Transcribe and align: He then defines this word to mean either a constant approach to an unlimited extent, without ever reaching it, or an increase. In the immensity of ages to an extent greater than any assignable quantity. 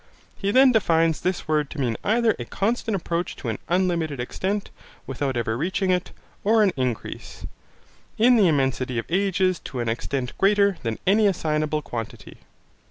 He 0.35 0.49
then 0.49 0.71
defines 0.71 1.21
this 1.21 1.47
word 1.47 1.69
to 1.69 1.79
mean 1.79 1.95
either 2.03 2.35
a 2.39 2.45
constant 2.45 2.95
approach 2.95 3.35
to 3.35 3.49
an 3.49 3.59
unlimited 3.69 4.19
extent, 4.19 4.71
without 5.05 5.37
ever 5.37 5.55
reaching 5.55 5.91
it, 5.91 6.09
or 6.43 6.63
an 6.63 6.71
increase. 6.75 7.45
In 8.17 8.35
the 8.35 8.47
immensity 8.47 8.97
of 8.97 9.05
ages 9.09 9.59
to 9.65 9.79
an 9.79 9.89
extent 9.89 10.35
greater 10.39 10.77
than 10.81 10.97
any 11.05 11.27
assignable 11.27 11.83
quantity. 11.83 12.37